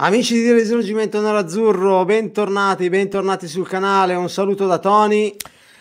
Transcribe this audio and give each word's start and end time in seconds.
Amici 0.00 0.34
di 0.34 0.52
Risorgimento 0.52 1.20
Nerazzurro, 1.20 2.04
bentornati, 2.04 2.88
bentornati 2.88 3.48
sul 3.48 3.66
canale. 3.66 4.14
Un 4.14 4.30
saluto 4.30 4.64
da 4.64 4.78
Tony 4.78 5.34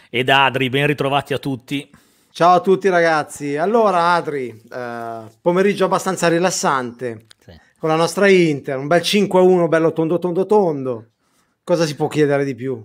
e 0.10 0.24
da 0.24 0.46
Adri, 0.46 0.70
ben 0.70 0.88
ritrovati 0.88 1.36
a 1.36 1.38
tutti. 1.38 1.88
Ciao 2.32 2.56
a 2.56 2.60
tutti 2.60 2.90
ragazzi. 2.90 3.58
Allora 3.58 4.14
Adri, 4.14 4.60
eh, 4.74 5.20
pomeriggio 5.40 5.86
abbastanza 5.86 6.30
rilassante 6.30 7.28
sì. 7.38 7.52
con 7.78 7.90
la 7.90 7.96
nostra 7.96 8.28
Inter, 8.28 8.80
un 8.80 8.88
bel 8.88 9.02
5-1, 9.02 9.68
bello 9.68 9.94
tondo 9.94 10.18
tondo 10.18 10.48
tondo. 10.48 11.10
Cosa 11.64 11.86
si 11.86 11.96
può 11.96 12.08
chiedere 12.08 12.44
di 12.44 12.56
più? 12.56 12.84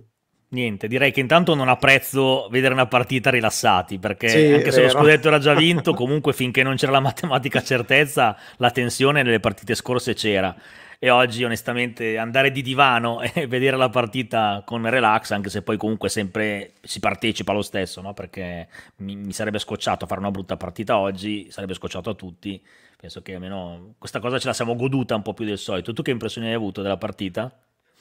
Niente, 0.49 0.87
direi 0.87 1.11
che 1.11 1.19
intanto 1.19 1.55
non 1.55 1.67
apprezzo 1.67 2.47
vedere 2.51 2.75
una 2.75 2.85
partita 2.85 3.31
rilassati, 3.31 3.97
perché 3.97 4.29
sì, 4.29 4.53
anche 4.53 4.71
se 4.71 4.83
lo 4.83 4.89
scudetto 4.89 5.29
era 5.29 5.39
già 5.39 5.55
vinto, 5.55 5.95
comunque 5.97 6.31
finché 6.31 6.61
non 6.61 6.75
c'era 6.75 6.91
la 6.91 6.99
matematica 6.99 7.59
certezza, 7.63 8.37
la 8.57 8.69
tensione 8.69 9.23
nelle 9.23 9.39
partite 9.39 9.73
scorse 9.73 10.13
c'era 10.13 10.55
e 11.03 11.09
oggi 11.09 11.43
onestamente 11.43 12.17
andare 12.17 12.49
di 12.49 12.61
divano 12.61 13.19
e 13.33 13.45
vedere 13.45 13.75
la 13.75 13.89
partita 13.89 14.63
con 14.65 14.89
relax, 14.89 15.31
anche 15.31 15.49
se 15.49 15.61
poi 15.61 15.75
comunque 15.75 16.07
sempre 16.07 16.75
si 16.81 17.01
partecipa 17.01 17.51
lo 17.51 17.61
stesso, 17.61 17.99
no? 17.99 18.13
perché 18.13 18.69
mi, 18.99 19.17
mi, 19.17 19.33
sarebbe 19.33 19.59
scocciato 19.59 20.05
fare 20.05 20.21
una 20.21 20.31
brutta 20.31 20.55
partita 20.55 20.97
oggi, 20.97 21.51
sarebbe 21.51 21.73
scocciato 21.73 22.11
a 22.11 22.13
tutti, 22.13 22.63
penso 22.97 23.21
che 23.21 23.33
almeno 23.33 23.95
questa 23.97 24.21
cosa 24.21 24.39
ce 24.39 24.47
la 24.47 24.53
siamo 24.53 24.77
goduta 24.77 25.13
un 25.13 25.23
po' 25.23 25.33
più 25.33 25.43
del 25.43 25.57
solito. 25.57 25.91
Tu 25.91 26.03
che 26.03 26.11
impressioni 26.11 26.47
hai 26.47 26.53
avuto 26.53 26.81
della 26.81 26.95
partita? 26.95 27.51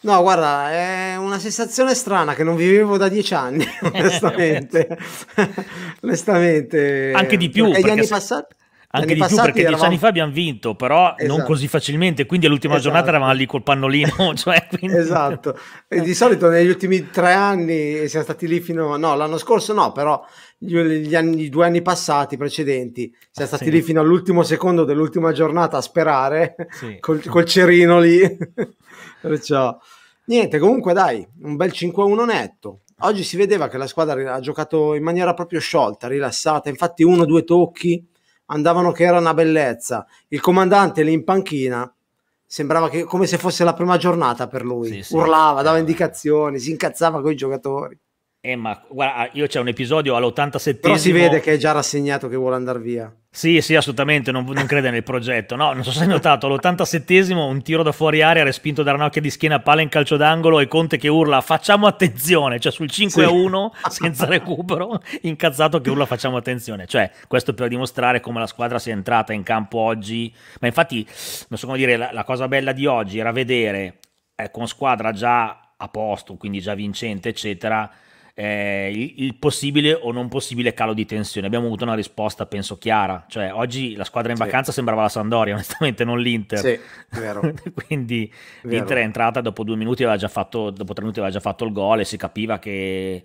No, 0.02 0.22
guarda, 0.22 0.70
è 0.70 1.16
una 1.16 1.40
sensazione 1.40 1.96
strana 1.96 2.36
che 2.36 2.44
non 2.44 2.54
vivevo 2.54 2.98
da 2.98 3.08
dieci 3.08 3.34
anni, 3.34 3.64
onestamente. 3.82 4.96
onestamente. 6.02 7.10
Anche 7.16 7.36
di 7.36 7.48
più. 7.48 7.68
Perché 7.68 7.84
gli 7.84 7.90
anni 7.90 8.06
passati 8.06 8.54
anche 8.94 9.14
di 9.14 9.24
più 9.26 9.36
perché 9.36 9.60
eravamo... 9.60 9.68
dieci 9.68 9.84
anni 9.84 9.98
fa 9.98 10.08
abbiamo 10.08 10.32
vinto, 10.32 10.74
però 10.74 11.14
esatto. 11.16 11.36
non 11.36 11.46
così 11.46 11.66
facilmente, 11.66 12.26
quindi 12.26 12.46
all'ultima 12.46 12.74
esatto. 12.74 12.88
giornata 12.90 13.08
eravamo 13.08 13.32
lì 13.32 13.46
col 13.46 13.62
pannolino. 13.62 14.34
Cioè, 14.42 14.66
quindi... 14.68 14.96
Esatto, 14.96 15.58
e 15.88 16.00
di 16.00 16.14
solito 16.14 16.48
negli 16.48 16.68
ultimi 16.68 17.10
tre 17.10 17.32
anni 17.32 18.06
siamo 18.08 18.24
stati 18.24 18.46
lì 18.46 18.60
fino... 18.60 18.96
No, 18.96 19.14
l'anno 19.14 19.38
scorso 19.38 19.72
no, 19.72 19.92
però 19.92 20.22
gli, 20.58 21.14
anni, 21.14 21.42
i 21.42 21.48
due 21.48 21.64
anni 21.64 21.80
passati, 21.80 22.36
precedenti, 22.36 23.14
siamo 23.30 23.48
stati 23.48 23.64
sì. 23.64 23.70
lì 23.70 23.82
fino 23.82 24.00
all'ultimo 24.00 24.42
secondo 24.42 24.84
dell'ultima 24.84 25.32
giornata 25.32 25.78
a 25.78 25.82
sperare, 25.82 26.54
sì. 26.70 26.98
col, 27.00 27.24
col 27.24 27.44
cerino 27.46 27.98
lì. 27.98 28.20
Perciò, 29.22 29.74
niente, 30.26 30.58
comunque 30.58 30.92
dai, 30.92 31.26
un 31.42 31.56
bel 31.56 31.70
5-1 31.74 32.24
netto. 32.26 32.80
Oggi 33.04 33.24
si 33.24 33.36
vedeva 33.36 33.68
che 33.68 33.78
la 33.78 33.86
squadra 33.86 34.34
ha 34.34 34.40
giocato 34.40 34.94
in 34.94 35.02
maniera 35.02 35.32
proprio 35.32 35.60
sciolta, 35.60 36.08
rilassata, 36.08 36.68
infatti 36.68 37.02
uno 37.02 37.22
o 37.22 37.26
due 37.26 37.42
tocchi 37.42 38.10
andavano 38.52 38.92
che 38.92 39.04
era 39.04 39.18
una 39.18 39.34
bellezza. 39.34 40.06
Il 40.28 40.40
comandante 40.40 41.02
lì 41.02 41.12
in 41.12 41.24
panchina 41.24 41.92
sembrava 42.46 42.88
che, 42.90 43.04
come 43.04 43.26
se 43.26 43.38
fosse 43.38 43.64
la 43.64 43.72
prima 43.72 43.96
giornata 43.96 44.46
per 44.46 44.62
lui. 44.62 44.88
Sì, 44.88 45.02
sì. 45.02 45.14
Urlava, 45.14 45.62
dava 45.62 45.78
indicazioni, 45.78 46.58
si 46.58 46.70
incazzava 46.70 47.20
con 47.20 47.32
i 47.32 47.36
giocatori. 47.36 47.98
Eh, 48.44 48.56
ma 48.56 48.82
guarda, 48.88 49.30
io 49.34 49.46
c'è 49.46 49.60
un 49.60 49.68
episodio 49.68 50.16
all'87 50.16 50.80
Però 50.80 50.96
si 50.96 51.12
vede 51.12 51.38
che 51.38 51.52
è 51.52 51.56
già 51.56 51.70
rassegnato 51.70 52.26
che 52.26 52.34
vuole 52.34 52.56
andare 52.56 52.80
via. 52.80 53.14
Sì, 53.30 53.60
sì, 53.60 53.76
assolutamente, 53.76 54.32
non, 54.32 54.44
non 54.44 54.66
crede 54.66 54.90
nel 54.90 55.04
progetto. 55.04 55.54
No, 55.54 55.72
non 55.72 55.84
so 55.84 55.92
se 55.92 56.00
hai 56.00 56.08
notato, 56.08 56.48
all'87 56.48 57.32
un 57.32 57.62
tiro 57.62 57.84
da 57.84 57.92
fuori 57.92 58.20
area 58.20 58.42
respinto 58.42 58.82
da 58.82 58.90
Ranocchia 58.90 59.20
di 59.20 59.30
schiena 59.30 59.60
palla 59.60 59.80
in 59.80 59.88
calcio 59.88 60.16
d'angolo 60.16 60.58
e 60.58 60.66
Conte 60.66 60.96
che 60.96 61.06
urla 61.06 61.40
facciamo 61.40 61.86
attenzione, 61.86 62.58
cioè 62.58 62.72
sul 62.72 62.90
5 62.90 63.24
sì. 63.24 63.32
1 63.32 63.72
senza 63.88 64.26
recupero, 64.26 65.00
incazzato 65.20 65.80
che 65.80 65.90
urla 65.90 66.06
facciamo 66.06 66.36
attenzione. 66.36 66.88
Cioè, 66.88 67.12
questo 67.28 67.54
per 67.54 67.68
dimostrare 67.68 68.18
come 68.18 68.40
la 68.40 68.48
squadra 68.48 68.80
sia 68.80 68.92
entrata 68.92 69.32
in 69.32 69.44
campo 69.44 69.78
oggi. 69.78 70.34
Ma 70.58 70.66
infatti, 70.66 71.06
non 71.46 71.60
so 71.60 71.66
come 71.66 71.78
dire, 71.78 71.96
la, 71.96 72.10
la 72.12 72.24
cosa 72.24 72.48
bella 72.48 72.72
di 72.72 72.86
oggi 72.86 73.20
era 73.20 73.30
vedere 73.30 74.00
eh, 74.34 74.50
con 74.50 74.66
squadra 74.66 75.12
già 75.12 75.74
a 75.76 75.88
posto, 75.88 76.34
quindi 76.34 76.60
già 76.60 76.74
vincente, 76.74 77.28
eccetera 77.28 77.88
eh, 78.34 78.90
il, 78.92 79.24
il, 79.24 79.36
possibile 79.36 79.92
o 79.94 80.10
non 80.12 80.28
possibile 80.28 80.72
calo 80.72 80.94
di 80.94 81.04
tensione. 81.04 81.46
Abbiamo 81.46 81.66
avuto 81.66 81.84
una 81.84 81.94
risposta, 81.94 82.46
penso, 82.46 82.78
chiara. 82.78 83.24
Cioè, 83.28 83.52
oggi 83.52 83.94
la 83.94 84.04
squadra 84.04 84.30
in 84.30 84.38
sì. 84.38 84.44
vacanza 84.44 84.72
sembrava 84.72 85.02
la 85.02 85.08
Sandoria, 85.08 85.54
onestamente, 85.54 86.04
non 86.04 86.18
l'Inter. 86.20 86.58
Sì, 86.58 86.78
vero. 87.20 87.40
Quindi 87.86 88.32
vero. 88.62 88.76
l'Inter 88.76 88.98
è 88.98 89.02
entrata 89.02 89.40
dopo 89.40 89.64
due 89.64 89.76
minuti, 89.76 90.02
aveva 90.02 90.18
già 90.18 90.28
fatto, 90.28 90.70
dopo 90.70 90.92
tre 90.92 91.02
minuti 91.02 91.20
aveva 91.20 91.34
già 91.34 91.40
fatto 91.40 91.64
il 91.64 91.72
gol 91.72 92.00
e 92.00 92.04
si 92.04 92.16
capiva 92.16 92.58
che 92.58 93.22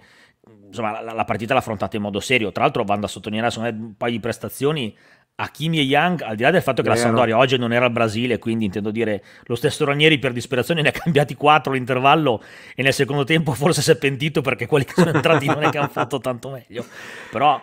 insomma, 0.68 1.02
la, 1.02 1.14
la 1.14 1.26
partita 1.26 1.54
l'ha 1.54 1.60
affrontata 1.60 1.96
in 1.96 2.02
modo 2.02 2.20
serio. 2.20 2.52
Tra 2.52 2.64
l'altro, 2.64 2.84
vanno 2.84 3.06
a 3.06 3.10
sottolineare 3.10 3.60
un 3.60 3.96
paio 3.96 4.12
di 4.12 4.20
prestazioni 4.20 4.96
Hakimi 5.40 5.78
e 5.78 5.84
Young, 5.84 6.22
al 6.22 6.36
di 6.36 6.42
là 6.42 6.50
del 6.50 6.64
fatto 6.64 6.82
che 6.82 6.90
Vero. 6.90 6.96
la 6.96 7.06
Sampdoria 7.06 7.38
oggi 7.38 7.58
non 7.58 7.72
era 7.72 7.86
il 7.86 7.92
Brasile, 7.92 8.40
quindi 8.40 8.66
intendo 8.66 8.90
dire 8.90 9.24
lo 9.44 9.54
stesso 9.54 9.86
Ranieri 9.86 10.18
per 10.18 10.32
disperazione 10.32 10.82
ne 10.82 10.90
ha 10.90 10.92
cambiati 10.92 11.36
quattro 11.36 11.72
all'intervallo 11.74 12.42
e 12.74 12.82
nel 12.82 12.94
secondo 12.94 13.24
tempo 13.24 13.54
forse 13.54 13.84
si 13.84 13.92
è 13.92 13.98
pentito 13.98 14.42
perché 14.42 14.66
quelli 14.66 14.86
che 14.86 14.94
sono 14.96 15.12
entrati 15.14 15.46
non 15.46 15.62
è 15.62 15.70
che 15.70 15.78
hanno 15.78 15.90
fatto 15.90 16.20
tanto 16.20 16.50
meglio. 16.50 16.84
Però 17.30 17.62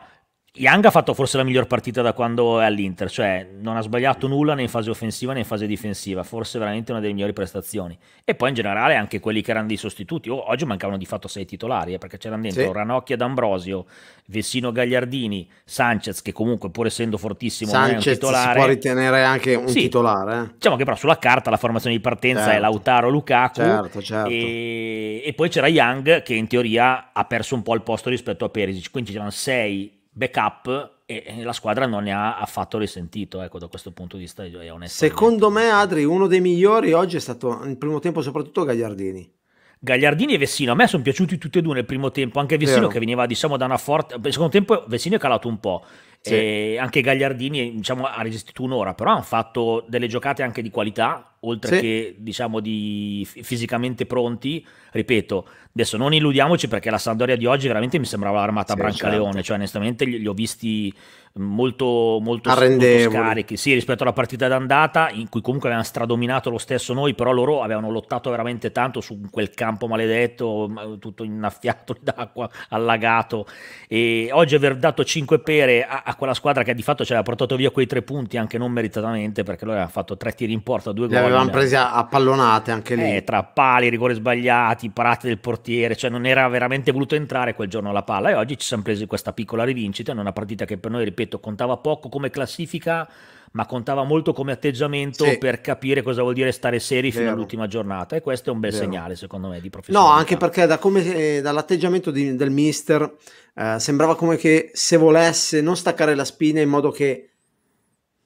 Young 0.56 0.84
ha 0.84 0.92
fatto 0.92 1.14
forse 1.14 1.36
la 1.36 1.42
miglior 1.42 1.66
partita 1.66 2.00
da 2.00 2.12
quando 2.12 2.60
è 2.60 2.64
all'Inter, 2.64 3.10
cioè 3.10 3.44
non 3.58 3.76
ha 3.76 3.80
sbagliato 3.80 4.28
nulla 4.28 4.54
né 4.54 4.62
in 4.62 4.68
fase 4.68 4.88
offensiva 4.88 5.32
né 5.32 5.40
in 5.40 5.44
fase 5.44 5.66
difensiva, 5.66 6.22
forse 6.22 6.60
veramente 6.60 6.92
una 6.92 7.00
delle 7.00 7.12
migliori 7.12 7.32
prestazioni. 7.32 7.98
E 8.24 8.36
poi 8.36 8.50
in 8.50 8.54
generale 8.54 8.94
anche 8.94 9.18
quelli 9.18 9.42
che 9.42 9.50
erano 9.50 9.66
dei 9.66 9.76
sostituti, 9.76 10.28
oh, 10.28 10.48
oggi 10.48 10.64
mancavano 10.64 10.96
di 10.96 11.06
fatto 11.06 11.26
sei 11.26 11.44
titolari, 11.44 11.94
eh, 11.94 11.98
perché 11.98 12.18
c'erano 12.18 12.42
dentro 12.42 12.62
sì. 12.62 12.70
Ranocchia 12.72 13.16
D'Ambrosio, 13.16 13.86
Vessino 14.26 14.70
Gagliardini, 14.70 15.50
Sanchez 15.64 16.22
che 16.22 16.30
comunque 16.30 16.70
pur 16.70 16.86
essendo 16.86 17.18
fortissimo 17.18 17.72
Sanchez 17.72 18.04
è 18.04 18.08
un 18.10 18.14
titolare. 18.14 18.52
si 18.52 18.56
può 18.58 18.66
ritenere 18.66 19.24
anche 19.24 19.54
un 19.56 19.66
sì. 19.66 19.80
titolare. 19.80 20.38
Eh. 20.40 20.50
Diciamo 20.54 20.76
che 20.76 20.84
però 20.84 20.94
sulla 20.94 21.18
carta 21.18 21.50
la 21.50 21.56
formazione 21.56 21.96
di 21.96 22.00
partenza 22.00 22.42
certo. 22.42 22.56
è 22.56 22.60
Lautaro 22.60 23.08
Lukaku 23.08 23.60
certo, 23.60 24.00
certo. 24.00 24.30
E, 24.30 25.20
e 25.24 25.32
poi 25.32 25.48
c'era 25.48 25.66
Young 25.66 26.22
che 26.22 26.34
in 26.34 26.46
teoria 26.46 27.10
ha 27.12 27.24
perso 27.24 27.56
un 27.56 27.62
po' 27.62 27.74
il 27.74 27.82
posto 27.82 28.08
rispetto 28.08 28.44
a 28.44 28.48
Perisic, 28.48 28.92
quindi 28.92 29.10
c'erano 29.10 29.30
sei 29.30 30.02
backup 30.14 31.02
e 31.06 31.42
la 31.42 31.52
squadra 31.52 31.86
non 31.86 32.04
ne 32.04 32.12
ha 32.12 32.38
affatto 32.38 32.78
risentito 32.78 33.42
ecco, 33.42 33.58
da 33.58 33.66
questo 33.66 33.92
punto 33.92 34.16
di 34.16 34.22
vista. 34.22 34.44
Secondo 34.86 35.50
me, 35.50 35.68
Adri, 35.68 36.04
uno 36.04 36.26
dei 36.26 36.40
migliori 36.40 36.92
oggi 36.92 37.16
è 37.16 37.20
stato 37.20 37.62
nel 37.62 37.76
primo 37.76 37.98
tempo 37.98 38.22
soprattutto 38.22 38.64
Gagliardini. 38.64 39.32
Gagliardini 39.80 40.32
e 40.32 40.38
Vessino, 40.38 40.72
a 40.72 40.74
me 40.74 40.86
sono 40.86 41.02
piaciuti 41.02 41.36
tutti 41.36 41.58
e 41.58 41.60
due 41.60 41.74
nel 41.74 41.84
primo 41.84 42.10
tempo, 42.10 42.40
anche 42.40 42.56
Vessino 42.56 42.80
Vero. 42.80 42.92
che 42.92 42.98
veniva 43.00 43.26
diciamo 43.26 43.58
da 43.58 43.66
una 43.66 43.76
forte... 43.76 44.16
Nel 44.16 44.32
secondo 44.32 44.52
tempo 44.52 44.82
Vessino 44.86 45.16
è 45.16 45.18
calato 45.18 45.46
un 45.46 45.60
po', 45.60 45.84
sì. 46.20 46.32
e 46.32 46.78
anche 46.78 47.02
Gagliardini 47.02 47.74
diciamo, 47.74 48.06
ha 48.06 48.22
resistito 48.22 48.62
un'ora, 48.62 48.94
però 48.94 49.10
hanno 49.10 49.20
fatto 49.20 49.84
delle 49.86 50.06
giocate 50.06 50.42
anche 50.42 50.62
di 50.62 50.70
qualità, 50.70 51.33
oltre 51.46 51.76
sì. 51.76 51.80
che 51.80 52.14
diciamo 52.18 52.60
di 52.60 53.26
fisicamente 53.26 54.06
pronti, 54.06 54.64
ripeto, 54.92 55.46
adesso 55.72 55.96
non 55.96 56.14
illudiamoci 56.14 56.68
perché 56.68 56.90
la 56.90 56.98
Sampdoria 56.98 57.36
di 57.36 57.46
oggi 57.46 57.66
veramente 57.66 57.98
mi 57.98 58.04
sembrava 58.04 58.40
l'armata 58.40 58.74
sì, 58.74 58.78
Brancaleone, 58.78 59.32
certo. 59.32 59.42
cioè 59.42 59.56
onestamente 59.56 60.04
li, 60.04 60.18
li 60.18 60.26
ho 60.26 60.34
visti 60.34 60.92
molto, 61.36 62.18
molto, 62.22 62.50
molto 62.50 63.10
scarichi 63.10 63.56
sì, 63.56 63.74
rispetto 63.74 64.04
alla 64.04 64.12
partita 64.12 64.46
d'andata 64.46 65.10
in 65.10 65.28
cui 65.28 65.40
comunque 65.40 65.68
avevano 65.68 65.88
stradominato 65.88 66.48
lo 66.48 66.58
stesso 66.58 66.94
noi 66.94 67.14
però 67.14 67.32
loro 67.32 67.62
avevano 67.62 67.90
lottato 67.90 68.30
veramente 68.30 68.70
tanto 68.70 69.00
su 69.00 69.20
quel 69.30 69.50
campo 69.50 69.88
maledetto 69.88 70.70
tutto 71.00 71.24
innaffiato 71.24 71.96
d'acqua 72.00 72.48
allagato 72.68 73.46
e 73.88 74.28
oggi 74.30 74.54
aver 74.54 74.76
dato 74.76 75.04
5 75.04 75.40
pere 75.40 75.84
a, 75.84 76.02
a, 76.04 76.14
quella 76.14 76.34
squadra 76.34 76.62
che 76.62 76.72
di 76.72 76.82
fatto 76.82 77.04
ci 77.04 77.10
aveva 77.10 77.26
portato 77.26 77.56
via 77.56 77.70
quei 77.70 77.86
tre 77.86 78.02
punti 78.02 78.36
anche 78.36 78.56
non 78.56 78.70
meritatamente 78.70 79.42
perché 79.42 79.64
loro 79.64 79.78
avevano 79.78 79.92
fatto 79.92 80.16
tre 80.16 80.32
tiri 80.32 80.52
in 80.52 80.62
porta 80.62 80.92
due 80.92 81.08
gol 81.08 81.32
li 81.34 81.40
avevano 81.40 81.58
presi 81.58 81.76
a 81.76 82.04
pallonate 82.04 82.70
anche 82.70 82.94
lì 82.94 83.16
eh, 83.16 83.24
tra 83.24 83.42
pali, 83.44 83.88
rigori 83.88 84.14
sbagliati 84.14 84.90
parate 84.90 85.28
del 85.28 85.38
portiere 85.38 85.96
cioè 85.96 86.10
non 86.10 86.26
era 86.26 86.48
veramente 86.48 86.92
voluto 86.92 87.14
entrare 87.14 87.54
quel 87.54 87.68
giorno 87.68 87.92
la 87.92 88.02
palla 88.02 88.30
e 88.30 88.34
oggi 88.34 88.58
ci 88.58 88.66
siamo 88.66 88.82
presi 88.82 89.06
questa 89.06 89.32
piccola 89.32 89.64
rivincita 89.64 90.12
in 90.12 90.18
una 90.18 90.32
partita 90.32 90.64
che 90.64 90.78
per 90.78 90.90
noi 90.90 91.04
ripeto 91.04 91.40
contava 91.40 91.76
poco 91.76 92.08
come 92.08 92.30
classifica, 92.30 93.08
ma 93.52 93.66
contava 93.66 94.04
molto 94.04 94.32
come 94.32 94.52
atteggiamento 94.52 95.24
sì. 95.24 95.38
per 95.38 95.60
capire 95.60 96.02
cosa 96.02 96.22
vuol 96.22 96.34
dire 96.34 96.52
stare 96.52 96.78
seri 96.80 97.10
Vero. 97.10 97.20
fino 97.20 97.34
all'ultima 97.34 97.66
giornata. 97.66 98.16
E 98.16 98.20
questo 98.20 98.50
è 98.50 98.52
un 98.52 98.60
bel 98.60 98.72
Vero. 98.72 98.82
segnale, 98.82 99.16
secondo 99.16 99.48
me, 99.48 99.60
di 99.60 99.70
professionalità. 99.70 100.12
No, 100.12 100.18
anche 100.18 100.36
perché 100.36 100.66
da 100.66 100.78
come, 100.78 101.04
eh, 101.04 101.40
dall'atteggiamento 101.40 102.10
di, 102.10 102.34
del 102.34 102.50
mister 102.50 103.16
eh, 103.54 103.76
sembrava 103.78 104.16
come 104.16 104.36
che 104.36 104.70
se 104.72 104.96
volesse 104.96 105.60
non 105.60 105.76
staccare 105.76 106.14
la 106.14 106.24
spina 106.24 106.60
in 106.60 106.68
modo 106.68 106.90
che 106.90 107.30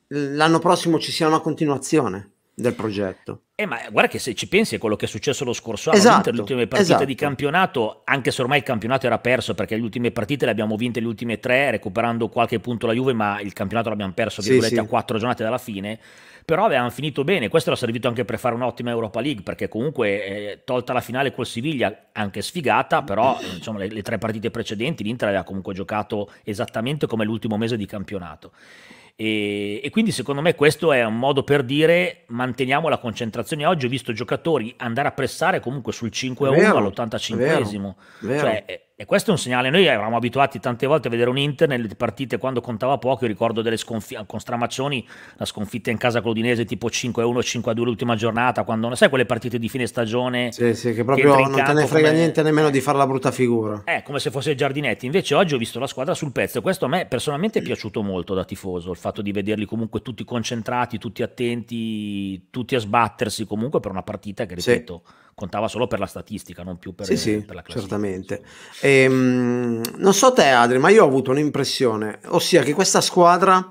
l'anno 0.09 0.59
prossimo 0.59 0.99
ci 0.99 1.13
sia 1.13 1.27
una 1.27 1.41
continuazione 1.41 2.33
del 2.59 2.75
progetto. 2.75 3.43
Eh, 3.55 3.67
ma 3.67 3.79
guarda 3.91 4.11
che 4.11 4.19
se 4.19 4.35
ci 4.35 4.49
pensi 4.49 4.75
a 4.75 4.79
quello 4.79 4.97
che 4.97 5.07
è 5.07 5.09
successo 5.09 5.45
lo 5.45 5.53
scorso 5.53 5.91
anno, 5.91 5.99
esatto, 5.99 6.31
le 6.31 6.41
ultime 6.41 6.67
partite 6.67 6.93
esatto. 6.93 7.05
di 7.05 7.15
campionato, 7.15 8.03
anche 8.05 8.31
se 8.31 8.43
ormai 8.43 8.59
il 8.59 8.65
campionato 8.65 9.07
era 9.07 9.19
perso 9.19 9.55
perché 9.55 9.77
le 9.77 9.83
ultime 9.83 10.11
partite 10.11 10.45
le 10.45 10.51
abbiamo 10.51 10.77
vinte 10.77 11.01
le 11.01 11.07
ultime 11.07 11.39
tre, 11.39 11.71
recuperando 11.71 12.29
qualche 12.29 12.59
punto 12.61 12.87
la 12.87 12.93
Juve, 12.93 13.13
ma 13.13 13.41
il 13.41 13.53
campionato 13.53 13.89
l'abbiamo 13.89 14.13
perso 14.13 14.43
sì, 14.43 14.61
sì. 14.61 14.77
a 14.77 14.85
quattro 14.85 15.19
giornate 15.19 15.43
dalla 15.43 15.59
fine. 15.59 15.99
Però 16.45 16.65
avevamo 16.65 16.91
finito 16.91 17.25
bene, 17.25 17.49
questo 17.49 17.71
era 17.71 17.79
servito 17.79 18.09
anche 18.09 18.25
per 18.25 18.39
fare 18.39 18.55
un'ottima 18.55 18.91
Europa 18.91 19.21
League, 19.21 19.43
perché 19.43 19.69
comunque 19.69 20.25
eh, 20.25 20.61
tolta 20.65 20.93
la 20.93 21.01
finale 21.01 21.33
col 21.33 21.47
Siviglia, 21.47 22.07
anche 22.13 22.43
sfigata, 22.43 23.03
però 23.03 23.39
insomma, 23.55 23.81
le, 23.81 23.89
le 23.89 24.03
tre 24.03 24.19
partite 24.19 24.51
precedenti 24.51 25.03
l'Inter 25.03 25.29
aveva 25.29 25.45
comunque 25.45 25.75
giocato 25.75 26.33
esattamente 26.45 27.07
come 27.07 27.25
l'ultimo 27.25 27.57
mese 27.57 27.77
di 27.77 27.87
campionato. 27.87 28.53
E, 29.21 29.81
e, 29.83 29.91
quindi 29.91 30.13
secondo 30.13 30.41
me 30.41 30.55
questo 30.55 30.93
è 30.93 31.05
un 31.05 31.19
modo 31.19 31.43
per 31.43 31.65
dire 31.65 32.23
manteniamo 32.29 32.89
la 32.89 32.99
concentrazione. 32.99 33.67
Oggi 33.67 33.87
ho 33.87 33.89
visto 33.89 34.13
giocatori 34.13 34.73
andare 34.77 35.09
a 35.09 35.11
pressare 35.11 35.59
comunque 35.59 35.93
sul 35.93 36.11
5-1 36.13 36.65
all'85esimo. 36.65 37.95
Cioè, 38.21 38.88
e 39.01 39.05
questo 39.05 39.31
è 39.31 39.33
un 39.33 39.39
segnale, 39.39 39.71
noi 39.71 39.87
eravamo 39.87 40.17
abituati 40.17 40.59
tante 40.59 40.85
volte 40.85 41.07
a 41.07 41.11
vedere 41.13 41.31
un 41.31 41.39
Inter 41.39 41.69
nelle 41.69 41.87
partite 41.95 42.37
quando 42.37 42.61
contava 42.61 42.99
poco, 42.99 43.23
io 43.23 43.31
ricordo 43.31 43.63
delle 43.63 43.77
sconfitte, 43.77 44.25
con 44.27 44.41
Stramaccioni, 44.41 45.07
la 45.37 45.45
sconfitta 45.45 45.93
in 45.93 45.99
casa 45.99 46.21
clodinese 46.21 46.65
tipo 46.65 46.89
5-1, 46.89 47.39
5-2 47.39 47.83
l'ultima 47.85 48.17
giornata, 48.17 48.65
quando, 48.65 48.93
sai 48.97 49.09
quelle 49.09 49.25
partite 49.25 49.61
di 49.61 49.69
fine 49.69 49.87
stagione? 49.87 50.51
Sì, 50.51 50.75
sì, 50.75 50.95
che 50.95 51.05
proprio 51.05 51.37
che 51.37 51.43
non 51.43 51.63
te 51.65 51.73
ne 51.75 51.87
frega 51.87 52.09
come, 52.09 52.19
niente 52.19 52.43
nemmeno 52.43 52.71
di 52.71 52.81
fare 52.81 52.99
la 52.99 53.07
brutta 53.07 53.31
figura. 53.31 53.83
Eh, 53.85 54.03
come 54.03 54.19
se 54.19 54.33
fosse 54.33 54.57
Giardinetti, 54.57 55.07
invece 55.07 55.37
oggi 55.37 55.55
ho 55.55 55.59
visto 55.59 55.79
la 55.79 55.87
squadra 55.87 56.15
sul 56.15 56.33
pezzo, 56.33 56.61
questo 56.61 56.87
a 56.87 56.89
me 56.89 57.07
personalmente 57.07 57.61
è 57.61 57.63
piaciuto 57.63 58.03
molto 58.03 58.35
da 58.35 58.45
tifoso, 58.45 58.91
il 58.91 58.97
fatto 58.97 59.23
di 59.23 59.31
vederli 59.31 59.65
comunque 59.65 60.03
tutti 60.03 60.25
concentrati, 60.25 60.99
tutti 60.99 61.23
attenti, 61.23 62.49
tutti 62.51 62.75
a 62.75 62.81
sbattersi 62.81 63.47
comunque 63.47 63.79
per 63.79 63.93
una 63.93 64.03
partita 64.03 64.45
che, 64.45 64.57
ripeto... 64.57 65.03
Sì 65.05 65.27
contava 65.39 65.69
solo 65.69 65.87
per 65.87 66.01
la 66.01 66.07
statistica, 66.07 66.65
non 66.65 66.79
più 66.79 66.97
per, 66.97 67.07
sì, 67.07 67.17
sì, 67.17 67.41
per 67.43 67.55
la 67.55 67.63
classifica. 67.63 67.97
Certamente. 67.97 68.43
Ehm, 68.81 69.81
non 69.99 70.13
so 70.13 70.33
te, 70.33 70.49
Adri, 70.49 70.79
ma 70.79 70.89
io 70.89 71.05
ho 71.05 71.07
avuto 71.07 71.31
un'impressione, 71.31 72.19
ossia 72.27 72.65
che 72.65 72.73
questa 72.73 73.01
squadra 73.01 73.71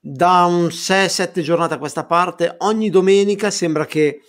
da 0.00 0.46
un 0.46 0.66
6-7 0.66 1.40
giornate 1.42 1.74
a 1.74 1.78
questa 1.78 2.04
parte, 2.04 2.56
ogni 2.58 2.90
domenica 2.90 3.52
sembra 3.52 3.86
che 3.86 4.22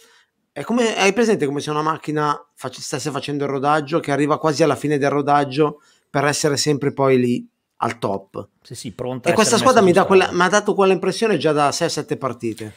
è 0.51 0.61
come 0.63 0.95
hai 0.97 1.13
presente 1.13 1.47
come 1.47 1.61
se 1.61 1.71
una 1.71 1.81
macchina 1.81 2.39
fac- 2.53 2.79
stesse 2.79 3.09
facendo 3.09 3.45
il 3.45 3.49
rodaggio 3.49 3.99
che 3.99 4.11
arriva 4.11 4.37
quasi 4.37 4.61
alla 4.61 4.75
fine 4.75 4.99
del 4.99 5.09
rodaggio 5.09 5.81
per 6.09 6.25
essere 6.25 6.57
sempre 6.57 6.93
poi 6.93 7.17
lì 7.17 7.49
al 7.77 7.97
top. 7.97 8.49
Sì, 8.61 8.75
sì, 8.75 8.91
pronta. 8.91 9.31
E 9.31 9.33
questa 9.33 9.57
squadra 9.57 9.81
mi, 9.81 9.93
quella, 9.93 10.29
mi 10.31 10.41
ha 10.41 10.49
dato 10.49 10.75
quell'impressione 10.75 11.37
già 11.37 11.53
da 11.53 11.69
6-7 11.69 12.17
partite. 12.17 12.73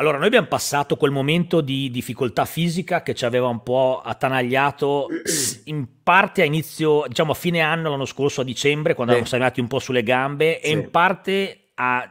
Allora, 0.00 0.16
noi 0.16 0.28
abbiamo 0.28 0.46
passato 0.46 0.96
quel 0.96 1.10
momento 1.10 1.60
di 1.60 1.90
difficoltà 1.90 2.46
fisica 2.46 3.02
che 3.02 3.14
ci 3.14 3.26
aveva 3.26 3.48
un 3.48 3.62
po' 3.62 4.00
attanagliato 4.02 5.08
in 5.64 5.86
parte 6.02 6.40
a 6.40 6.46
inizio, 6.46 7.04
diciamo 7.06 7.32
a 7.32 7.34
fine 7.34 7.60
anno 7.60 7.90
l'anno 7.90 8.06
scorso, 8.06 8.40
a 8.40 8.44
dicembre, 8.44 8.94
quando 8.94 9.12
eravamo 9.12 9.30
saliti 9.30 9.60
un 9.60 9.66
po' 9.66 9.78
sulle 9.78 10.02
gambe, 10.02 10.58
sì. 10.62 10.68
e 10.68 10.72
in 10.72 10.90
parte 10.90 11.72
a 11.74 12.10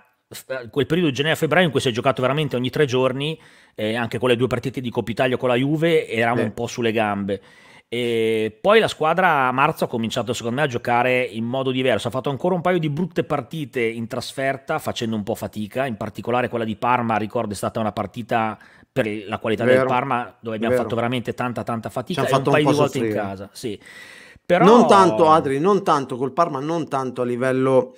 quel 0.70 0.86
periodo 0.86 1.10
di 1.10 1.16
gennaio-febbraio 1.16 1.66
in 1.66 1.72
cui 1.72 1.80
si 1.80 1.90
è 1.90 1.92
giocato 1.92 2.22
veramente 2.22 2.56
ogni 2.56 2.70
tre 2.70 2.86
giorni, 2.86 3.40
eh, 3.74 3.96
anche 3.96 4.20
con 4.20 4.30
le 4.30 4.36
due 4.36 4.46
partite 4.46 4.82
di 4.82 4.92
Coppa 4.92 5.10
Italia 5.10 5.38
con 5.38 5.50
la 5.50 5.56
Juve, 5.56 6.08
eravamo 6.08 6.42
sì. 6.42 6.46
un 6.46 6.54
po' 6.54 6.68
sulle 6.68 6.92
gambe. 6.92 7.42
E 7.92 8.56
poi 8.62 8.80
la 8.80 8.88
squadra 8.88 9.48
a 9.48 9.52
marzo 9.52 9.86
ha 9.86 9.88
cominciato 9.88 10.32
secondo 10.34 10.58
me 10.58 10.62
a 10.62 10.68
giocare 10.68 11.24
in 11.24 11.44
modo 11.44 11.72
diverso, 11.72 12.08
ha 12.08 12.12
fatto 12.12 12.30
ancora 12.30 12.54
un 12.54 12.62
paio 12.62 12.78
di 12.78 12.88
brutte 12.88 13.24
partite 13.24 13.82
in 13.82 14.06
trasferta 14.06 14.78
facendo 14.78 15.16
un 15.16 15.24
po' 15.24 15.34
fatica, 15.34 15.88
in 15.88 15.98
particolare 15.98 16.50
quella 16.50 16.66
di 16.66 16.76
Parma 16.76 17.18
ricordo 17.18 17.54
è 17.54 17.56
stata 17.56 17.80
una 17.80 17.92
partita 17.92 18.60
per 18.92 19.08
la 19.28 19.40
qualità 19.40 19.64
Vero. 19.64 19.80
del 19.80 19.88
Parma 19.88 20.36
dove 20.40 20.58
abbiamo 20.58 20.76
Vero. 20.76 20.84
fatto 20.84 20.96
veramente 20.96 21.34
tanta 21.34 21.64
tanta 21.64 21.90
fatica 21.90 22.28
e 22.28 22.36
un 22.36 22.44
paio 22.44 22.68
un 22.68 22.72
di 22.72 22.78
volte 22.78 22.98
in 23.00 23.12
casa. 23.12 23.50
Sì. 23.54 23.80
Però... 24.46 24.66
Non 24.66 24.88
tanto 24.88 25.32
Adri, 25.32 25.60
non 25.60 25.84
tanto 25.84 26.16
col 26.16 26.32
Parma, 26.32 26.60
non 26.60 26.88
tanto 26.88 27.24
a 27.24 27.26
livello... 27.26 27.96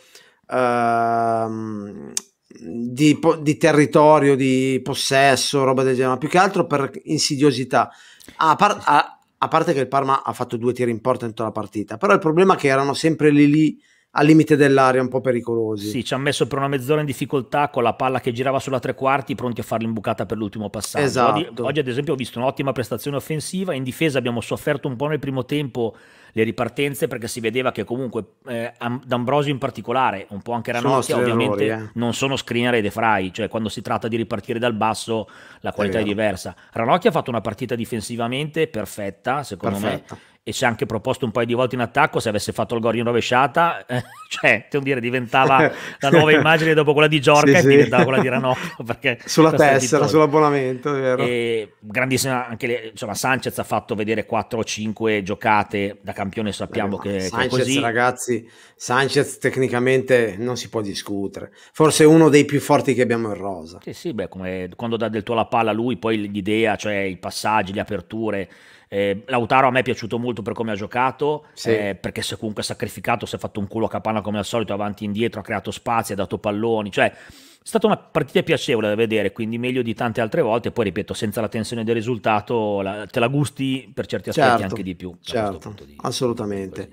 Uh, 0.48 2.14
di, 2.54 3.18
di, 3.40 3.58
territorio, 3.58 4.36
di 4.36 4.82
possesso, 4.84 5.64
roba 5.64 5.84
del 5.84 5.94
genere, 5.94 6.14
ma 6.14 6.18
più 6.18 6.28
che 6.28 6.38
altro 6.38 6.66
per 6.68 6.92
insidiosità. 7.06 7.90
Ah, 8.36 8.56
par- 8.56 8.82
ah, 8.84 9.21
a 9.44 9.48
parte 9.48 9.74
che 9.74 9.80
il 9.80 9.88
Parma 9.88 10.24
ha 10.24 10.34
fatto 10.34 10.56
due 10.56 10.72
tiri 10.72 10.92
in 10.92 11.02
porta 11.02 11.26
in 11.26 11.32
tutta 11.32 11.46
la 11.46 11.52
partita, 11.52 11.98
però 11.98 12.14
il 12.14 12.20
problema 12.20 12.54
è 12.54 12.58
che 12.58 12.68
erano 12.68 12.94
sempre 12.94 13.32
lì 13.32 13.48
lì 13.48 13.82
al 14.14 14.26
limite 14.26 14.58
dell'area 14.58 15.02
un 15.02 15.08
po' 15.08 15.22
pericolosi. 15.22 15.88
Sì, 15.88 16.04
ci 16.04 16.14
ha 16.14 16.18
messo 16.18 16.48
per 16.48 16.58
una 16.58 16.68
mezz'ora 16.68 17.00
in 17.00 17.06
difficoltà 17.06 17.70
con 17.70 17.84
la 17.84 17.94
palla 17.94 18.20
che 18.20 18.34
girava 18.34 18.60
sulla 18.60 18.80
tre 18.80 18.94
quarti, 18.94 19.36
pronti 19.36 19.62
a 19.62 19.64
fare 19.64 19.84
l'imbucata 19.84 20.26
per 20.26 20.38
l'ultimo 20.38 20.70
passaggio. 20.70 21.06
Esatto. 21.06 21.40
Oggi, 21.40 21.62
oggi, 21.62 21.80
ad 21.80 21.88
esempio, 21.88 22.14
ho 22.14 22.18
visto 22.18 22.38
un'ottima 22.40 22.74
prestazione 22.74 23.18
offensiva, 23.18 23.74
in 23.74 23.84
difesa 23.84 24.18
abbiamo 24.18 24.42
sofferto 24.42 24.88
un 24.88 24.98
po' 24.98 25.08
nel 25.08 25.20
primo 25.20 25.46
tempo 25.46 25.96
le 26.34 26.44
ripartenze 26.44 27.08
perché 27.08 27.28
si 27.28 27.40
vedeva 27.40 27.72
che 27.72 27.84
comunque 27.84 28.24
eh, 28.48 28.74
D'Ambrosio 29.06 29.52
in 29.52 29.58
particolare, 29.58 30.28
un 30.30 30.42
po' 30.42 30.54
anche 30.54 30.72
Ranocchia, 30.72 31.18
ovviamente 31.18 31.66
errori, 31.66 31.86
eh. 31.86 31.90
non 31.96 32.14
sono 32.14 32.36
screener 32.36 32.76
e 32.76 32.82
defrai, 32.82 33.34
cioè 33.34 33.48
quando 33.48 33.70
si 33.70 33.82
tratta 33.82 34.08
di 34.08 34.16
ripartire 34.16 34.60
dal 34.60 34.74
basso 34.74 35.28
la 35.62 35.72
qualità 35.72 36.00
è, 36.00 36.02
è 36.02 36.06
diversa. 36.06 36.56
Ranocchia 36.72 37.10
ha 37.10 37.14
fatto 37.14 37.30
una 37.30 37.42
partita 37.42 37.76
difensivamente 37.76 38.68
perfetta, 38.68 39.44
secondo 39.44 39.80
perfetta. 39.80 40.16
me 40.16 40.20
e 40.44 40.54
ci 40.54 40.66
ha 40.66 40.68
anche 40.68 40.88
proposto 40.88 41.24
un 41.24 41.32
paio 41.32 41.46
di 41.46 41.54
volte 41.54 41.76
in 41.76 41.82
attacco 41.82 42.20
se 42.20 42.28
avesse 42.28 42.52
fatto 42.52 42.74
il 42.74 42.82
gol 42.82 42.96
in 42.96 43.04
rovesciata 43.04 43.86
eh, 43.86 44.02
cioè 44.28 44.68
dire 44.82 45.00
diventava 45.00 45.72
la 46.00 46.10
nuova 46.10 46.32
immagine 46.34 46.74
dopo 46.74 46.94
quella 46.94 47.08
di 47.08 47.22
Giorca 47.22 47.60
sì, 47.60 47.68
e 47.68 47.70
diventava 47.70 48.04
quella 48.04 48.22
di 48.22 48.28
Ranocchio 48.28 49.18
sulla 49.26 49.52
tessera 49.52 50.08
sull'abbonamento 50.08 50.92
vero. 50.94 51.22
E 51.22 51.74
grandissima 51.80 52.48
anche 52.48 52.66
le, 52.66 52.90
insomma 52.92 53.14
Sanchez 53.14 53.56
ha 53.60 53.64
fatto 53.64 53.94
vedere 53.94 54.26
4 54.26 54.58
o 54.58 54.64
5 54.64 55.22
giocate 55.22 56.00
da 56.02 56.12
campione 56.12 56.52
sappiamo 56.52 56.98
Beh, 56.98 57.04
che, 57.04 57.20
Sanchez, 57.20 57.50
che 57.52 57.58
così. 57.58 57.80
ragazzi 57.80 58.50
Sanchez 58.76 59.38
tecnicamente 59.38 60.38
non 60.40 60.58
si 60.58 60.70
può 60.70 60.82
discutere. 60.82 61.52
Forse 61.72 62.04
uno 62.04 62.30
dei 62.30 62.46
più 62.46 62.60
forti 62.60 62.96
che 62.96 63.04
abbiamo 63.04 63.28
in 63.28 63.36
rosa. 63.36 63.78
Sì 63.84 63.94
sì 63.94 64.14
beh 64.14 64.28
come 64.28 64.70
quando 64.76 64.98
dà 64.98 65.08
del 65.08 65.22
tuo 65.22 65.36
la 65.36 65.46
palla 65.46 65.72
lui 65.72 65.98
poi 65.98 66.32
l'idea 66.32 66.76
cioè 66.78 66.96
i 66.96 67.18
passaggi 67.18 67.74
le 67.74 67.82
aperture 67.82 68.50
eh, 68.94 69.24
Lautaro 69.28 69.68
a 69.68 69.72
me 69.72 69.80
è 69.80 69.84
piaciuto 69.84 70.20
molto 70.20 70.42
per 70.42 70.52
come 70.52 70.74
ha 70.74 70.76
giocato, 70.76 71.46
sì. 71.54 71.70
eh, 71.70 71.96
perché 71.96 72.22
si 72.22 72.34
è 72.34 72.38
comunque 72.38 72.62
sacrificato, 72.62 73.26
si 73.26 73.38
è 73.38 73.40
fatto 73.40 73.62
un 73.62 73.68
culo 73.68 73.86
a 73.86 73.90
capanna 73.90 74.20
come 74.20 74.38
al 74.38 74.44
solito, 74.44 74.74
avanti 74.74 75.04
e 75.04 75.06
indietro, 75.08 75.40
ha 75.40 75.44
creato 75.44 75.72
spazi, 75.72 76.12
ha 76.12 76.16
dato 76.16 76.40
palloni, 76.40 76.92
cioè 76.92 77.06
è 77.06 77.16
stata 77.64 77.88
una 77.88 77.96
partita 77.96 78.44
piacevole 78.44 78.90
da 78.90 78.96
vedere, 78.96 79.32
quindi 79.32 79.58
meglio 79.58 79.82
di 79.82 79.94
tante 79.94 80.20
altre 80.20 80.42
volte, 80.42 80.72
poi 80.72 80.84
ripeto, 80.84 81.14
senza 81.14 81.40
la 81.40 81.48
tensione 81.48 81.86
del 81.86 81.96
risultato 81.96 82.82
la, 82.82 83.06
te 83.10 83.22
la 83.22 83.28
gusti 83.28 83.90
per 83.94 84.08
certi 84.08 84.28
aspetti 84.28 84.50
certo, 84.50 84.64
anche 84.66 84.84
di 84.84 84.96
più. 84.96 85.16
Certo, 85.22 85.74
di, 85.86 85.96
assolutamente. 86.02 86.90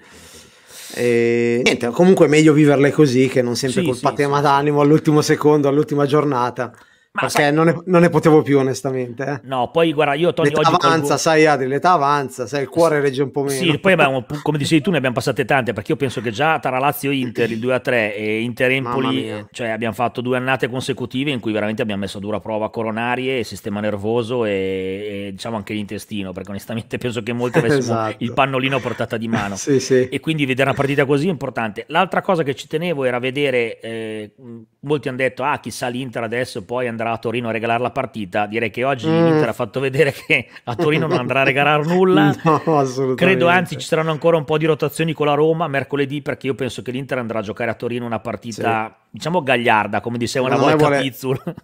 E, 0.94 1.62
niente, 1.64 1.88
comunque 1.88 2.26
è 2.26 2.28
meglio 2.28 2.52
viverle 2.52 2.92
così 2.92 3.26
che 3.26 3.42
non 3.42 3.56
sempre 3.56 3.80
sì, 3.80 3.86
col 3.88 3.96
sì, 3.96 4.02
patema 4.02 4.36
sì. 4.36 4.42
d'animo 4.42 4.80
all'ultimo 4.80 5.20
secondo, 5.20 5.66
all'ultima 5.66 6.06
giornata. 6.06 6.72
Ma 7.20 7.26
perché 7.26 7.42
sai... 7.42 7.52
non, 7.52 7.66
ne, 7.66 7.82
non, 7.86 8.00
ne, 8.00 8.08
potevo 8.08 8.42
più 8.42 8.58
onestamente. 8.58 9.24
Eh. 9.24 9.40
No, 9.44 9.70
poi 9.70 9.92
guarda, 9.92 10.14
io 10.14 10.32
Tony 10.32 10.50
l'età 10.50 10.68
avanza, 10.68 10.98
colgo... 11.00 11.16
sai 11.16 11.46
Adri, 11.46 11.66
l'età 11.66 11.92
avanza, 11.92 12.46
sai, 12.46 12.62
il 12.62 12.68
cuore 12.68 13.00
regge 13.00 13.22
un 13.22 13.30
po' 13.30 13.42
meno. 13.42 13.58
Sì, 13.58 13.78
poi 13.78 13.92
abbiamo, 13.92 14.24
come 14.42 14.58
dicevi 14.58 14.80
tu 14.80 14.90
ne 14.90 14.98
abbiamo 14.98 15.16
passate 15.16 15.44
tante, 15.44 15.72
perché 15.72 15.92
io 15.92 15.98
penso 15.98 16.20
che 16.20 16.30
già 16.30 16.58
tra 16.60 16.78
Lazio 16.78 17.10
Inter 17.10 17.50
il 17.50 17.58
2-3 17.58 17.92
e 18.14 18.40
Inter 18.40 18.70
Empoli, 18.70 19.46
cioè 19.50 19.68
abbiamo 19.68 19.94
fatto 19.94 20.20
due 20.20 20.36
annate 20.36 20.68
consecutive 20.68 21.30
in 21.30 21.40
cui 21.40 21.52
veramente 21.52 21.82
abbiamo 21.82 22.02
messo 22.02 22.18
a 22.18 22.20
dura 22.20 22.38
prova 22.40 22.70
coronarie, 22.70 23.42
sistema 23.42 23.80
nervoso 23.80 24.44
e, 24.44 24.50
e 24.50 25.28
diciamo 25.32 25.56
anche 25.56 25.74
l'intestino, 25.74 26.32
perché 26.32 26.50
onestamente 26.50 26.98
penso 26.98 27.22
che 27.22 27.32
molti 27.32 27.58
avessimo 27.58 27.78
esatto. 27.80 28.16
il 28.18 28.32
pannolino 28.32 28.76
a 28.76 28.80
portata 28.80 29.16
di 29.16 29.28
mano. 29.28 29.56
sì, 29.56 29.80
sì. 29.80 30.08
E 30.08 30.20
quindi 30.20 30.46
vedere 30.46 30.68
una 30.68 30.78
partita 30.78 31.04
così 31.04 31.26
è 31.26 31.30
importante. 31.30 31.84
L'altra 31.88 32.22
cosa 32.22 32.42
che 32.42 32.54
ci 32.54 32.66
tenevo 32.66 33.04
era 33.04 33.18
vedere, 33.18 33.80
eh, 33.80 34.32
molti 34.80 35.08
hanno 35.08 35.16
detto, 35.16 35.42
ah 35.42 35.58
chissà 35.58 35.88
l'Inter 35.88 36.22
adesso 36.22 36.64
poi 36.64 36.86
andrà 36.86 37.12
a 37.12 37.18
Torino 37.18 37.48
a 37.48 37.52
regalare 37.52 37.82
la 37.82 37.90
partita. 37.90 38.46
Direi 38.46 38.70
che 38.70 38.84
oggi 38.84 39.08
mm. 39.08 39.24
l'Inter 39.24 39.48
ha 39.48 39.52
fatto 39.52 39.80
vedere 39.80 40.12
che 40.12 40.48
a 40.64 40.74
Torino 40.74 41.06
non 41.06 41.18
andrà 41.18 41.40
a 41.40 41.44
regalare 41.44 41.84
nulla. 41.84 42.34
no. 42.44 43.14
Credo 43.14 43.48
anzi 43.48 43.76
ci 43.78 43.86
saranno 43.86 44.10
ancora 44.10 44.36
un 44.36 44.44
po' 44.44 44.58
di 44.58 44.66
rotazioni 44.66 45.12
con 45.12 45.26
la 45.26 45.34
Roma 45.34 45.66
mercoledì 45.68 46.22
perché 46.22 46.46
io 46.46 46.54
penso 46.54 46.82
che 46.82 46.90
l'Inter 46.90 47.18
andrà 47.18 47.40
a 47.40 47.42
giocare 47.42 47.70
a 47.70 47.74
Torino 47.74 48.06
una 48.06 48.20
partita, 48.20 48.86
sì. 48.88 49.08
diciamo, 49.10 49.42
gagliarda, 49.42 50.00
come 50.00 50.18
diceva 50.18 50.46
una 50.46 50.56
volta 50.56 50.76
vuole... 50.76 51.00
Pizzul. 51.00 51.42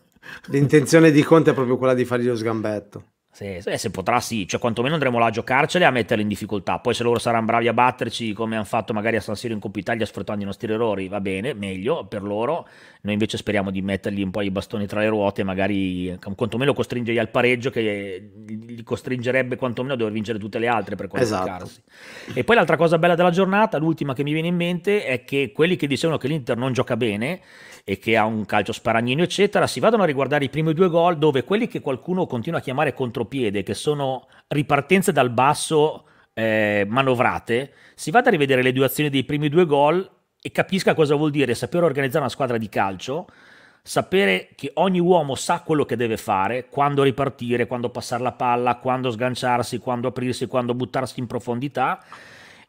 L'intenzione 0.48 1.10
di 1.10 1.22
Conte 1.22 1.50
è 1.50 1.54
proprio 1.54 1.76
quella 1.76 1.94
di 1.94 2.04
fargli 2.04 2.26
lo 2.26 2.36
sgambetto. 2.36 3.04
Se, 3.34 3.78
se, 3.78 3.90
potrà 3.90 4.20
sì, 4.20 4.46
cioè 4.46 4.60
quantomeno 4.60 4.94
andremo 4.94 5.18
là 5.18 5.26
a 5.26 5.30
giocarcele 5.30 5.82
e 5.82 5.88
a 5.88 5.90
metterle 5.90 6.22
in 6.22 6.28
difficoltà. 6.28 6.78
Poi 6.78 6.94
se 6.94 7.02
loro 7.02 7.18
saranno 7.18 7.46
bravi 7.46 7.66
a 7.66 7.72
batterci 7.72 8.32
come 8.32 8.54
hanno 8.54 8.64
fatto 8.64 8.92
magari 8.92 9.16
a 9.16 9.20
San 9.20 9.34
Siro 9.34 9.52
in 9.52 9.58
Coppa 9.58 9.80
Italia 9.80 10.06
sfruttando 10.06 10.42
i 10.42 10.46
nostri 10.46 10.72
errori, 10.72 11.08
va 11.08 11.20
bene, 11.20 11.52
meglio 11.52 12.04
per 12.04 12.22
loro. 12.22 12.68
Noi 13.00 13.12
invece 13.12 13.36
speriamo 13.36 13.72
di 13.72 13.82
mettergli 13.82 14.22
un 14.22 14.30
po' 14.30 14.40
i 14.40 14.52
bastoni 14.52 14.86
tra 14.86 15.00
le 15.00 15.08
ruote 15.08 15.42
magari 15.42 16.16
quantomeno 16.36 16.72
costringergli 16.72 17.18
al 17.18 17.28
pareggio 17.28 17.70
che 17.70 18.30
li 18.46 18.82
costringerebbe 18.84 19.56
quantomeno 19.56 19.94
a 19.94 19.96
dover 19.96 20.12
vincere 20.12 20.38
tutte 20.38 20.60
le 20.60 20.68
altre 20.68 20.94
per 20.94 21.08
qualificarsi. 21.08 21.82
Esatto. 22.24 22.38
E 22.38 22.44
poi 22.44 22.54
l'altra 22.54 22.76
cosa 22.76 22.98
bella 22.98 23.16
della 23.16 23.30
giornata, 23.30 23.78
l'ultima 23.78 24.14
che 24.14 24.22
mi 24.22 24.32
viene 24.32 24.46
in 24.48 24.56
mente, 24.56 25.04
è 25.04 25.24
che 25.24 25.50
quelli 25.52 25.74
che 25.74 25.88
dicevano 25.88 26.18
che 26.18 26.28
l'Inter 26.28 26.56
non 26.56 26.72
gioca 26.72 26.96
bene 26.96 27.40
e 27.86 27.98
che 27.98 28.16
ha 28.16 28.24
un 28.24 28.46
calcio 28.46 28.72
sparagnino 28.72 29.22
eccetera, 29.22 29.66
si 29.66 29.78
vadano 29.78 30.04
a 30.04 30.06
riguardare 30.06 30.44
i 30.44 30.48
primi 30.48 30.72
due 30.72 30.88
gol 30.88 31.18
dove 31.18 31.44
quelli 31.44 31.68
che 31.68 31.80
qualcuno 31.80 32.26
continua 32.26 32.60
a 32.60 32.62
chiamare 32.62 32.94
contropiede, 33.24 33.62
che 33.62 33.74
sono 33.74 34.26
ripartenze 34.48 35.12
dal 35.12 35.30
basso 35.30 36.04
eh, 36.34 36.84
manovrate, 36.88 37.72
si 37.94 38.10
vada 38.10 38.28
a 38.28 38.32
rivedere 38.32 38.62
le 38.62 38.72
due 38.72 38.84
azioni 38.84 39.10
dei 39.10 39.24
primi 39.24 39.48
due 39.48 39.66
gol 39.66 40.08
e 40.40 40.50
capisca 40.50 40.94
cosa 40.94 41.14
vuol 41.14 41.30
dire 41.30 41.54
sapere 41.54 41.84
organizzare 41.84 42.20
una 42.24 42.32
squadra 42.32 42.58
di 42.58 42.68
calcio, 42.68 43.26
sapere 43.82 44.50
che 44.54 44.70
ogni 44.74 45.00
uomo 45.00 45.34
sa 45.34 45.60
quello 45.60 45.84
che 45.84 45.96
deve 45.96 46.16
fare, 46.16 46.68
quando 46.68 47.02
ripartire, 47.02 47.66
quando 47.66 47.88
passare 47.88 48.22
la 48.22 48.32
palla, 48.32 48.76
quando 48.76 49.10
sganciarsi, 49.10 49.78
quando 49.78 50.08
aprirsi, 50.08 50.46
quando 50.46 50.74
buttarsi 50.74 51.20
in 51.20 51.26
profondità 51.26 52.02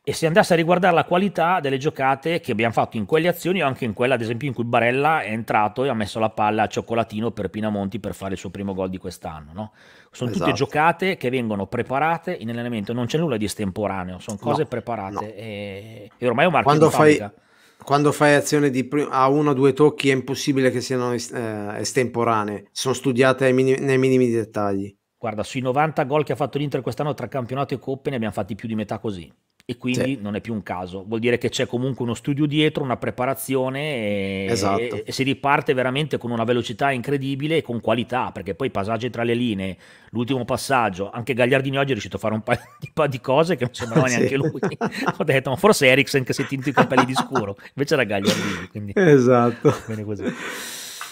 e 0.07 0.13
se 0.13 0.27
andasse 0.27 0.53
a 0.53 0.55
riguardare 0.55 0.93
la 0.93 1.03
qualità 1.03 1.59
delle 1.59 1.79
giocate 1.79 2.39
che 2.39 2.51
abbiamo 2.51 2.73
fatto 2.73 2.95
in 2.95 3.05
quelle 3.05 3.27
azioni 3.27 3.63
o 3.63 3.65
anche 3.65 3.85
in 3.85 3.93
quella 3.93 4.13
ad 4.13 4.21
esempio 4.21 4.47
in 4.47 4.53
cui 4.53 4.63
Barella 4.63 5.21
è 5.21 5.31
entrato 5.31 5.83
e 5.83 5.89
ha 5.89 5.95
messo 5.95 6.19
la 6.19 6.29
palla 6.29 6.63
a 6.63 6.67
Cioccolatino 6.67 7.31
per 7.31 7.49
Pinamonti 7.49 7.99
per 7.99 8.13
fare 8.13 8.33
il 8.33 8.37
suo 8.37 8.51
primo 8.51 8.75
gol 8.75 8.89
di 8.89 8.99
quest'anno 8.99 9.51
no? 9.51 9.71
sono 10.11 10.29
esatto. 10.29 10.45
tutte 10.45 10.55
giocate 10.55 11.17
che 11.17 11.31
vengono 11.31 11.65
preparate 11.65 12.37
in 12.39 12.51
allenamento 12.51 12.93
non 12.93 13.07
c'è 13.07 13.17
nulla 13.17 13.35
di 13.37 13.45
estemporaneo 13.45 14.19
sono 14.19 14.37
cose 14.37 14.61
no, 14.61 14.67
preparate 14.67 15.25
no. 15.25 15.31
E, 15.33 16.11
e, 16.15 16.27
ormai 16.27 16.43
è 16.43 16.47
un 16.47 16.53
marchio 16.53 16.69
quando 16.69 16.89
fai, 16.91 17.31
quando 17.83 18.11
fai 18.11 18.35
azione 18.35 18.69
di 18.69 18.87
a 19.09 19.27
uno 19.27 19.49
o 19.49 19.53
due 19.53 19.73
tocchi 19.73 20.11
è 20.11 20.13
impossibile 20.13 20.69
che 20.69 20.81
siano 20.81 21.13
eh, 21.13 21.79
estemporanee 21.79 22.67
sono 22.71 22.93
studiate 22.93 23.51
nei 23.51 23.97
minimi 23.97 24.29
dettagli 24.29 24.95
guarda 25.17 25.41
sui 25.41 25.61
90 25.61 26.03
gol 26.03 26.23
che 26.23 26.33
ha 26.33 26.35
fatto 26.35 26.59
l'Inter 26.59 26.81
quest'anno 26.81 27.15
tra 27.15 27.27
campionato 27.27 27.73
e 27.73 27.79
coppe 27.79 28.11
ne 28.11 28.17
abbiamo 28.17 28.35
fatti 28.35 28.53
più 28.53 28.67
di 28.67 28.75
metà 28.75 28.99
così 28.99 29.33
e 29.67 29.77
quindi 29.77 30.13
sì. 30.13 30.19
non 30.21 30.35
è 30.35 30.41
più 30.41 30.53
un 30.53 30.61
caso. 30.61 31.03
Vuol 31.07 31.19
dire 31.19 31.39
che 31.39 31.49
c'è 31.49 31.65
comunque 31.65 32.03
uno 32.05 32.13
studio 32.13 32.45
dietro, 32.45 32.83
una 32.83 32.97
preparazione 32.97 33.79
e, 33.79 34.47
esatto. 34.47 35.03
e, 35.03 35.11
si 35.11 35.23
riparte 35.23 35.73
veramente 35.73 36.19
con 36.19 36.29
una 36.29 36.43
velocità 36.43 36.91
incredibile 36.91 37.57
e 37.57 37.61
con 37.63 37.81
qualità, 37.81 38.31
perché 38.31 38.53
poi 38.53 38.67
i 38.67 38.71
passaggi 38.71 39.09
tra 39.09 39.23
le 39.23 39.33
linee, 39.33 39.75
l'ultimo 40.11 40.45
passaggio, 40.45 41.09
anche 41.09 41.33
Gagliardini 41.33 41.77
oggi 41.77 41.89
è 41.89 41.91
riuscito 41.93 42.17
a 42.17 42.19
fare 42.19 42.35
un 42.35 42.43
paio 42.43 42.59
di, 42.79 42.91
di 43.09 43.19
cose 43.19 43.55
che 43.55 43.63
non 43.63 43.73
sembrava 43.73 44.05
sì. 44.07 44.17
neanche 44.17 44.37
lui. 44.37 44.61
Ho 45.17 45.23
detto, 45.23 45.49
ma 45.49 45.55
forse 45.55 45.87
Eriksen 45.87 46.23
che 46.23 46.33
si 46.33 46.43
è 46.43 46.45
tinto 46.45 46.69
i 46.69 46.73
capelli 46.73 47.05
di 47.05 47.15
scuro, 47.15 47.57
invece 47.73 47.95
era 47.95 48.03
Gagliardini. 48.03 48.67
Quindi... 48.69 48.91
Esatto. 48.95 49.73
Bene 49.87 50.03
così. 50.03 50.23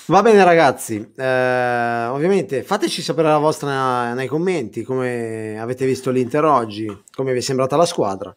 Va 0.07 0.21
bene 0.21 0.43
ragazzi, 0.43 1.13
eh, 1.15 2.05
ovviamente 2.07 2.61
fateci 2.61 3.01
sapere 3.01 3.29
la 3.29 3.37
vostra 3.37 4.13
nei 4.13 4.27
commenti 4.27 4.83
come 4.83 5.57
avete 5.57 5.85
visto 5.85 6.11
l'Inter 6.11 6.43
oggi, 6.43 6.85
come 7.13 7.31
vi 7.31 7.37
è 7.37 7.41
sembrata 7.41 7.77
la 7.77 7.85
squadra, 7.85 8.35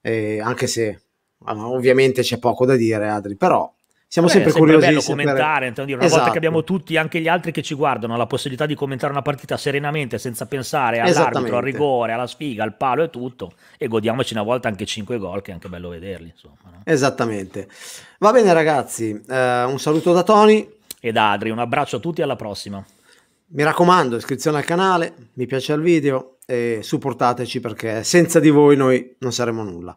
eh, 0.00 0.40
anche 0.40 0.68
se 0.68 1.00
ovviamente 1.44 2.22
c'è 2.22 2.38
poco 2.38 2.64
da 2.64 2.76
dire 2.76 3.08
Adri, 3.08 3.34
però 3.34 3.68
siamo 4.06 4.28
Beh, 4.28 4.34
sempre, 4.34 4.52
sempre 4.52 4.70
curiosi 4.70 4.92
bello 4.92 5.04
commentare, 5.04 5.72
dire, 5.72 5.94
una 5.94 6.04
esatto. 6.04 6.16
volta 6.16 6.30
che 6.30 6.38
abbiamo 6.38 6.62
tutti, 6.62 6.96
anche 6.96 7.20
gli 7.20 7.28
altri 7.28 7.50
che 7.50 7.62
ci 7.62 7.74
guardano, 7.74 8.16
la 8.16 8.26
possibilità 8.26 8.64
di 8.64 8.76
commentare 8.76 9.12
una 9.12 9.22
partita 9.22 9.56
serenamente 9.56 10.18
senza 10.18 10.46
pensare 10.46 11.00
all'arbitro, 11.00 11.56
al 11.56 11.64
rigore, 11.64 12.12
alla 12.12 12.28
sfiga, 12.28 12.62
al 12.62 12.76
palo 12.76 13.02
e 13.02 13.10
tutto, 13.10 13.54
e 13.76 13.88
godiamoci 13.88 14.34
una 14.34 14.44
volta 14.44 14.68
anche 14.68 14.86
5 14.86 15.18
gol 15.18 15.42
che 15.42 15.50
è 15.50 15.54
anche 15.54 15.68
bello 15.68 15.88
vederli. 15.88 16.28
Insomma, 16.28 16.70
no? 16.70 16.80
Esattamente. 16.84 17.68
Va 18.18 18.30
bene 18.30 18.52
ragazzi, 18.52 19.20
eh, 19.28 19.64
un 19.64 19.80
saluto 19.80 20.12
da 20.12 20.22
Tony 20.22 20.76
ed 21.00 21.16
Adri. 21.16 21.50
Un 21.50 21.58
abbraccio 21.58 21.96
a 21.96 22.00
tutti 22.00 22.20
e 22.20 22.24
alla 22.24 22.36
prossima. 22.36 22.84
Mi 23.50 23.62
raccomando, 23.62 24.16
iscrizione 24.16 24.58
al 24.58 24.64
canale, 24.64 25.30
mi 25.34 25.46
piace 25.46 25.72
il 25.72 25.80
video 25.80 26.38
e 26.44 26.80
supportateci 26.82 27.60
perché 27.60 28.04
senza 28.04 28.40
di 28.40 28.50
voi 28.50 28.76
noi 28.76 29.16
non 29.20 29.32
saremo 29.32 29.62
nulla. 29.62 29.96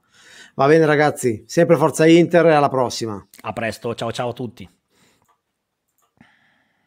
Va 0.55 0.67
bene 0.67 0.85
ragazzi, 0.85 1.43
sempre 1.47 1.75
forza 1.75 2.05
Inter 2.05 2.45
e 2.47 2.53
alla 2.53 2.69
prossima. 2.69 3.25
A 3.41 3.53
presto, 3.53 3.93
ciao 3.95 4.11
ciao 4.11 4.29
a 4.29 4.33
tutti. 4.33 4.69